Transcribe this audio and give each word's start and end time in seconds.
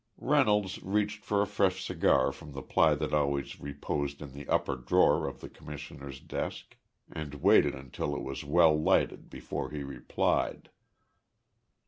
Reynolds 0.17 0.81
reached 0.81 1.23
for 1.23 1.43
a 1.43 1.45
fresh 1.45 1.85
cigar 1.85 2.31
from 2.31 2.53
the 2.53 2.61
supply 2.63 2.95
that 2.95 3.13
always 3.13 3.59
reposed 3.61 4.19
in 4.23 4.31
the 4.31 4.49
upper 4.49 4.75
drawer 4.75 5.27
of 5.27 5.41
the 5.41 5.47
Commissioner's 5.49 6.19
desk 6.19 6.75
and 7.11 7.35
waited 7.35 7.75
until 7.75 8.15
it 8.15 8.23
was 8.23 8.43
well 8.43 8.75
lighted 8.75 9.29
before 9.29 9.69
he 9.69 9.83
replied. 9.83 10.71